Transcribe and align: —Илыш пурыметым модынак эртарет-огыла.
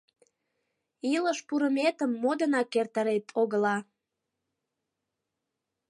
—Илыш 1.13 1.39
пурыметым 1.47 2.11
модынак 2.21 2.73
эртарет-огыла. 2.81 3.77